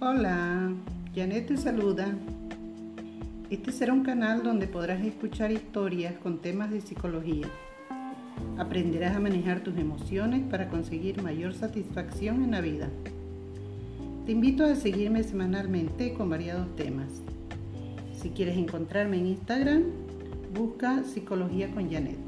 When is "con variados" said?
16.14-16.76